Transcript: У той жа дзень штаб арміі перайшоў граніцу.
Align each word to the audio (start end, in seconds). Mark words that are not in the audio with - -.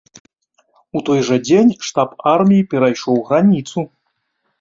У 0.99 1.01
той 1.09 1.19
жа 1.27 1.35
дзень 1.47 1.69
штаб 1.87 2.09
арміі 2.33 2.63
перайшоў 2.71 3.21
граніцу. 3.29 3.85